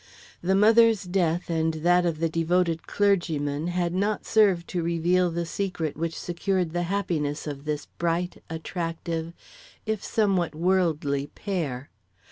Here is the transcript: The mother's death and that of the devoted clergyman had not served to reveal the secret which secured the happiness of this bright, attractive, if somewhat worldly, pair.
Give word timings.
The 0.41 0.55
mother's 0.55 1.03
death 1.03 1.47
and 1.47 1.75
that 1.85 2.07
of 2.07 2.17
the 2.19 2.27
devoted 2.27 2.87
clergyman 2.87 3.67
had 3.67 3.93
not 3.93 4.25
served 4.25 4.67
to 4.69 4.81
reveal 4.81 5.29
the 5.29 5.45
secret 5.45 5.95
which 5.95 6.17
secured 6.19 6.71
the 6.71 6.81
happiness 6.89 7.45
of 7.45 7.65
this 7.65 7.85
bright, 7.99 8.41
attractive, 8.49 9.31
if 9.85 10.03
somewhat 10.03 10.55
worldly, 10.55 11.27
pair. 11.35 11.91